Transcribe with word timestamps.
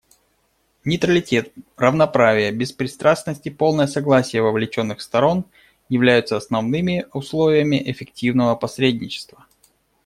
Нейтралитет, 0.83 1.53
равноправие, 1.77 2.51
беспристрастность 2.51 3.45
и 3.45 3.51
полное 3.51 3.85
согласие 3.85 4.41
вовлеченных 4.41 4.99
сторон 4.99 5.45
являются 5.89 6.37
основными 6.37 7.05
условиями 7.13 7.79
эффективного 7.85 8.55
посредничества. 8.55 9.45